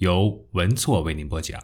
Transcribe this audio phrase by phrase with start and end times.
[0.00, 1.62] 由文措为您播讲。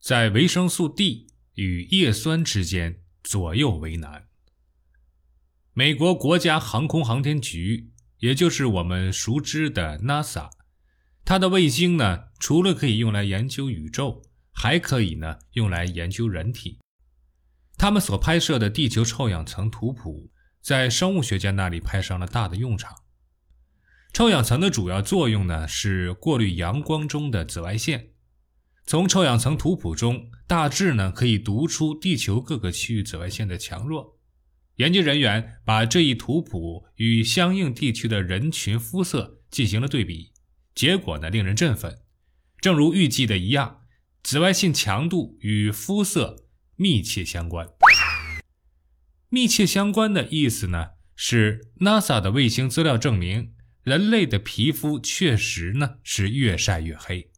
[0.00, 4.26] 在维生素 D 与叶酸之间左右为难。
[5.72, 10.50] 美国国家航空航天局，也就是我们熟知的 NASA，
[11.24, 16.80] 它的卫星呢，除了可以用来研究宇宙，还可以呢用来研究人体。
[17.78, 23.01] 他们所拍摄的地球臭氧层图谱，在生物学家那里派上了大的用场。
[24.12, 28.10] 臭氧层的主要作用呢，是过滤阳光中的紫外线。
[28.84, 34.18] 从臭氧层图谱中，大致呢可以读出地球各个区域紫外线的强弱。
[34.76, 40.32] 研究人员把这一图谱与相应地区的人群肤色进行了对比，
[40.74, 42.00] 结果呢令人振奋。
[42.60, 43.80] 正如预计的一样，
[44.22, 46.44] 紫外线强度与肤色
[46.76, 47.66] 密切相关。
[49.30, 53.54] 密切相关的意思呢，是 NASA 的卫星资料证明。
[53.82, 57.30] 人类的皮肤确实呢是越晒越黑，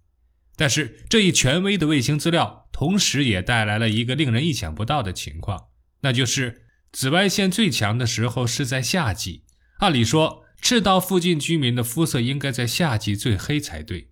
[0.57, 5.69] 但是这一权威的卫星资料，同时也带来了一个令人意想不到的情况，
[6.01, 9.45] 那就是紫外线最强的时候是在夏季。
[9.79, 14.11] 按理说，赤道附近居民的肤色应该在夏季最黑才对，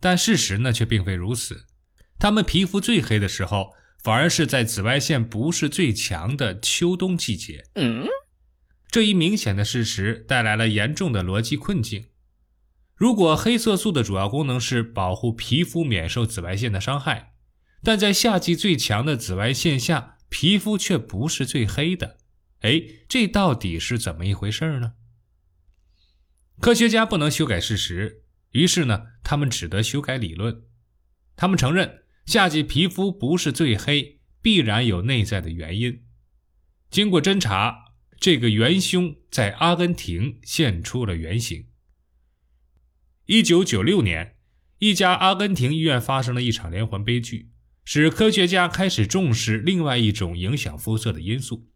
[0.00, 1.66] 但事实呢却并非如此，
[2.18, 7.64] 他们皮肤最黑的时候，反而是在紫外线不是最强的秋冬季节。
[8.90, 12.06] 这一明显的事实带来了严重的逻辑困境。
[12.96, 17.34] 如果黑色素的主要功能是保护皮肤免受紫外线的伤害，
[17.82, 22.18] 但在夏季最强的紫外线下，皮肤却不是最黑的，
[22.60, 24.94] 哎，这到底是怎么一回事呢？
[26.60, 30.64] 科学家不能修改事实，于是呢，他们只得修改理论。
[31.36, 36.02] 他们承认夏季皮肤不是最黑，必然有内在的原因。
[36.90, 37.89] 经过侦查。
[38.20, 41.64] 这个元凶在阿根廷现出了原形。
[43.24, 44.36] 一九九六年，
[44.78, 47.48] 一家阿根廷医院发生了一场连环悲剧，
[47.82, 51.70] 使科学家开始重视另外一种影响肤色的因素。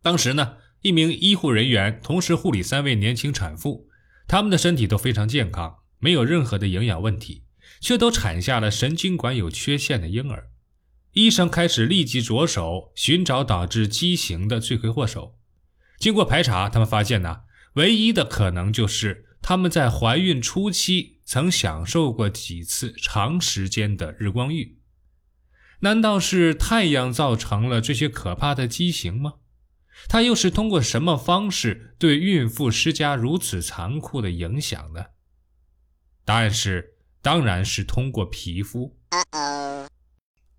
[0.00, 3.90] 当时呢，一名医护人员同时护理三位年轻产妇，
[4.26, 7.44] 他们的身体都非常健康，没有任何的营养问题，
[7.82, 10.52] 却都产下了神经管有缺陷的婴儿。
[11.14, 15.38] 医生开始立即着手寻找导致畸形的罪魁祸首。
[15.98, 17.42] 经过排查，他们发现呢，
[17.74, 24.80] 唯一的可能就是他们在怀孕初期曾享受过几次长时间的日光浴。
[25.80, 29.34] 难道是太阳造成了这些可怕的畸形吗？
[30.08, 35.04] 它又是通过什么方式对孕妇施加如此残酷的影响呢？
[36.24, 38.96] 答案是，当然是通过皮肤。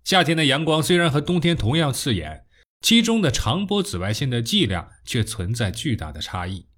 [0.06, 2.44] 夏天的阳光虽然和冬天同样刺眼，
[2.80, 6.68] 其中的长波紫外线的剂量却存在巨大的差异。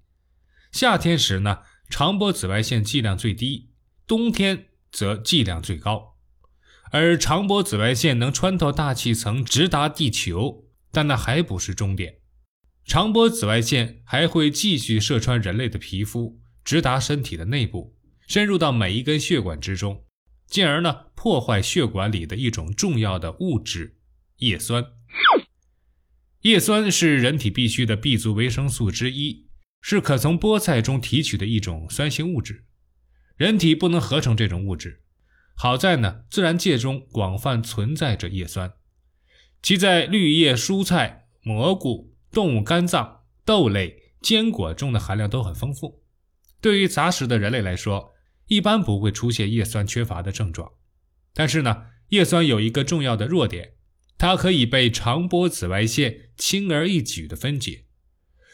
[0.71, 1.59] 夏天时呢，
[1.91, 3.69] 长波紫外线剂量最低；
[4.07, 6.15] 冬天则剂量最高。
[6.89, 12.15] 而长波紫外线能穿透大气层，直达地球，但那还不是终点。
[12.83, 17.95] 长波紫外线还会继续射穿人类的皮肤，直达身体的内部，
[18.27, 20.03] 深入到每一根血管之中。
[20.49, 23.97] 进而呢，破坏血管里的一种重要的物质——
[24.37, 24.83] 叶酸。
[26.41, 29.47] 叶酸是人体必需的 B 族维生素之一，
[29.81, 32.65] 是可从菠菜中提取的一种酸性物质。
[33.35, 35.03] 人体不能合成这种物质。
[35.55, 38.73] 好在呢，自然界中广泛存在着叶酸，
[39.61, 46.01] 其在绿叶蔬菜、蘑菇、动物肝脏、豆类、坚果中的含量都很丰富。
[46.61, 48.13] 对于杂食的人类来说，
[48.49, 50.73] 一般不会出现叶酸缺乏的症状，
[51.33, 53.75] 但是呢，叶酸有一个重要的弱点，
[54.17, 57.85] 它可以被长波紫外线轻而易举的分解。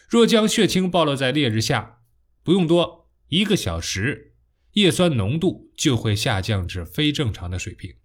[0.10, 2.00] 若将血清暴露在烈日下，
[2.44, 4.36] 不用多一个小时，
[4.74, 7.96] 叶酸浓度就会下降至非正常的水平。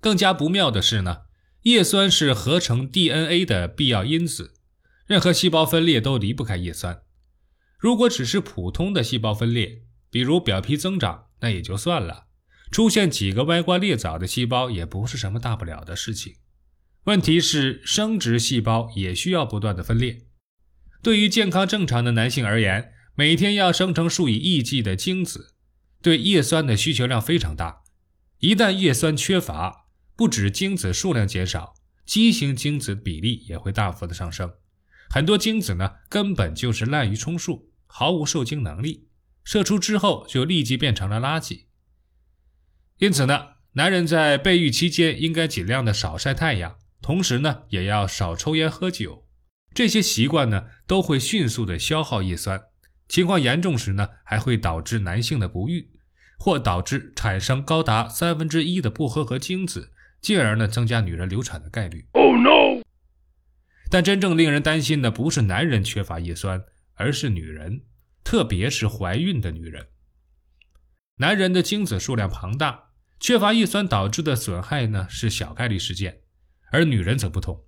[0.00, 1.24] 更加不妙的是呢，
[1.64, 4.54] 叶酸是合成 DNA 的必要因子，
[5.06, 7.02] 任何细胞分裂都离不开叶酸。
[7.78, 12.26] 如果只是普通的细胞分裂，比如表皮增长，那也就算了，
[12.70, 16.34] 出现几个歪瓜裂枣的细胞也不是什么大不了的事情。
[17.04, 20.26] 问题是，生殖细胞也需要不断的分裂。
[21.02, 25.54] 对于健康正常的男性而言，每天要生成数以亿计的精子，
[26.02, 27.82] 对叶酸的需求量非常大。
[28.40, 31.74] 一旦叶酸缺乏，不止精子数量减少，
[32.04, 34.52] 畸形精子比例也会大幅的上升。
[35.08, 39.08] 很多精子呢，根本就是滥竽充数，毫无受精能力，
[39.44, 41.64] 射出之后就立即变成了垃圾。
[42.98, 49.26] 因此呢，男人在备孕期间应该尽量的少晒太阳，同时呢，也要少抽烟喝酒。
[49.72, 52.60] 这些习惯呢，都会迅速的消耗叶酸，
[53.08, 55.90] 情况严重时呢，还会导致男性的不育，
[56.38, 62.06] 或导致产生高达三分之一的不合格精子，进而呢，增加女人流产的概率。
[62.12, 62.82] Oh no！
[63.88, 66.62] 但真正令人担心的不是男人缺乏叶酸，
[66.94, 67.82] 而是女人，
[68.30, 69.88] 特别是怀孕的女人。
[71.16, 76.20] 男人的精子数量庞大，缺乏叶酸导致的损害呢，是小概率事件，
[76.70, 77.64] 而女人则不同。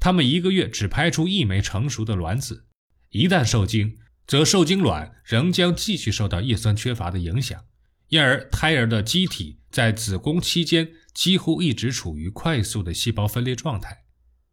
[0.00, 2.68] 她们一个月只排出一枚成熟的卵子，
[3.10, 7.62] 一旦受精，则受精卵仍将继续受到叶酸缺乏的影响，
[8.08, 14.06] 因而胎儿的机体在子宫期间几乎一直处于快速的细胞分裂状态。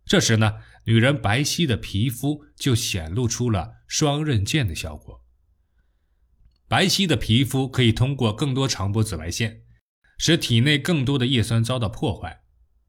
[0.06, 5.22] 这时呢，女人白皙的皮肤就显露出了双刃剑的效果。
[6.68, 9.62] 白皙的皮肤可以通过更多长波紫外线，
[10.18, 12.42] 使体内更多的叶酸遭到破坏。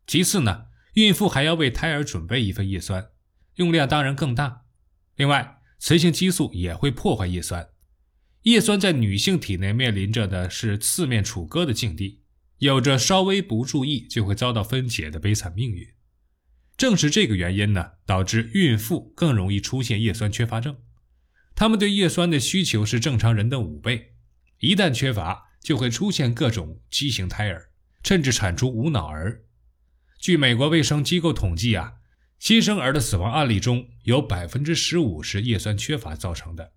[0.06, 0.66] 其次呢。
[0.96, 3.08] 孕妇还要为胎儿准备一份叶酸，
[3.56, 4.62] 用量当然更大。
[5.16, 7.68] 另外，雌性激素也会破坏叶酸。
[8.44, 12.22] 叶酸在女性体内面临着的是四面楚歌的境地，
[12.60, 15.86] 有着稍微不注意就会遭到分解的悲惨命运。
[16.78, 20.78] 正是这个原因呢，导致孕妇更容易出现叶酸缺乏症。
[21.56, 24.12] 他们对叶酸的需求是正常人的五倍，
[24.60, 27.70] 一旦缺乏，就会出现各种畸形胎儿，
[28.04, 29.40] 甚至产出无脑儿。
[30.20, 31.94] 据美国卫生机构统计啊，
[32.38, 36.72] 新生儿的死亡案例中有百分之十五是叶酸缺乏造成的。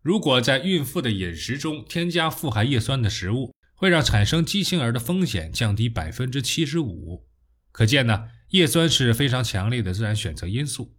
[0.00, 7.26] 如果在孕妇的饮食中添加富含叶酸的食物，会让产生畸形儿的风险降低百分之七十五。
[7.72, 10.94] 可见呢，叶酸是非常强烈的自然选择因素。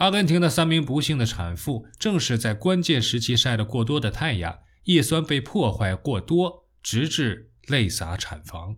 [0.00, 8.76] 阿根廷的三名不幸的产妇正是在关键时期晒了过多的太阳，叶酸被破坏过多，直至泪洒产房。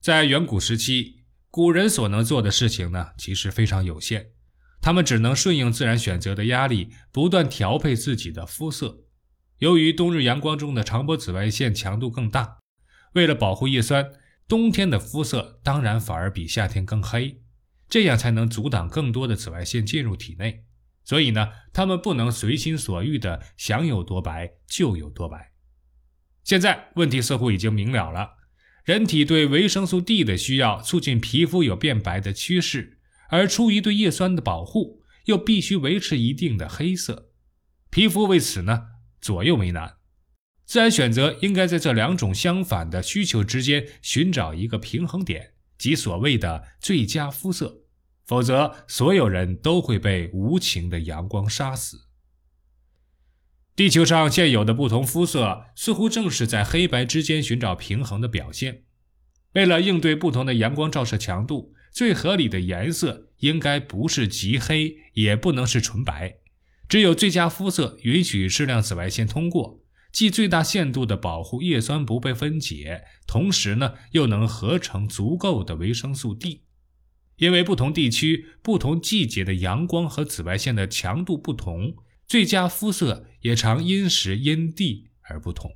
[0.00, 4.32] 在远古时期，古人所能做的事情呢，其实非常有限。
[4.80, 9.04] 他们只能顺应自然选择的压力，不断调配自己的肤色。
[9.58, 12.58] 由于冬日阳光中的长波紫外线强度更大，
[13.12, 14.10] 为了保护叶酸，
[14.48, 17.40] 冬天的肤色当然反而比夏天更黑，
[17.92, 20.64] 这样才能阻挡更多的紫外线进入体内。
[21.04, 25.52] 所以呢，他们不能随心所欲的想有多白就有多白。
[26.42, 28.30] 现在问题似乎已经明了了。
[28.86, 32.98] 人体对维生素 D 的需要促进皮肤有变白的趋势，
[33.28, 37.28] 而出于对叶酸的保护，又必须维持一定的黑色。
[37.90, 38.84] 皮肤为此呢
[39.20, 39.96] 左右为难。
[40.64, 47.81] 自然选择应该在这两种相反的需求之间寻找一个平衡点，即所谓的最佳肤色。
[48.24, 52.06] 否则，所有人都会被无情的阳光杀死。
[53.74, 58.84] 地球上现有的不同肤色，似乎正是在黑白之间寻找平衡的表现。
[59.54, 66.36] 为了应对不同的阳光照射强度，最合理的颜色应该不是极黑，也不能是纯白。
[66.88, 69.80] 只有最佳肤色允许适量紫外线通过，
[70.12, 76.64] 既最大限度地保护叶酸不被分解，同时呢又能合成足够的维生素 D。
[77.42, 81.96] 因为不同地区、不同季节的阳光和紫外线的强度不同。
[82.24, 85.72] 最佳肤色也常因时因地而不同。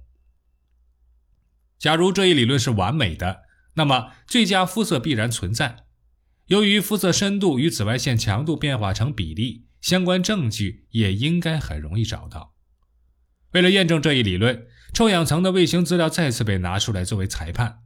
[1.77, 3.41] 假如这一理论是完美的，
[3.75, 5.87] 那么最佳肤色必然存在。
[6.47, 12.55] 由于肤色深度与紫外线强度变化成比例，相关证据也应该很容易找到。
[13.51, 17.81] 为了验证这一理论，臭氧层的卫星资料再次被拿出来作为裁判。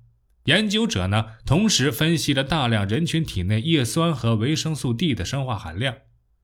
[0.45, 5.97] 研究者呢，同时分析了大量人群体内叶酸和维生素 D 的生化含量，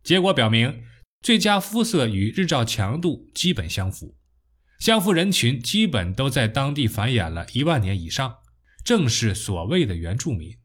[0.02, 0.82] 结果表明。
[1.22, 4.16] 最佳肤色与日照强度基本相符，
[4.78, 8.36] 相符人群基本都在当地繁衍了一万年以上，
[8.84, 10.56] 正是所谓的原住民。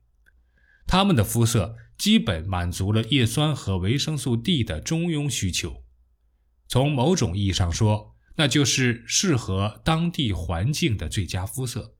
[0.86, 5.84] 他们的肤色基本满足了叶酸和维生素 D 的中庸需求。
[6.68, 11.96] 从某种意义上说，那就是适合当地环境的最佳肤色。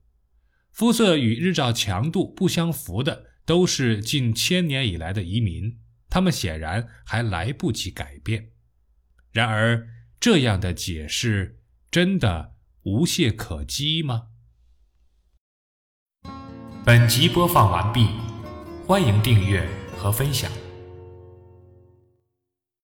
[0.72, 5.78] 肤色与日照强度不相符的，都是近千年以来的移民。
[6.08, 8.50] 他们显然还来不及改变。
[9.30, 9.88] 然而，
[10.18, 11.60] 这样的解释
[11.90, 14.28] 真的无懈可击吗？
[16.84, 18.08] 本集播放完毕，
[18.86, 20.50] 欢迎订阅和分享。